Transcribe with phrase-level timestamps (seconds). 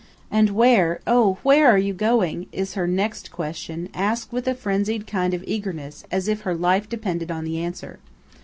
[0.31, 1.37] "And where–oh!
[1.43, 6.05] where are you going?" is her next question, asked with a frenzied kind of eagerness,
[6.09, 7.99] as if her life depended on the answer.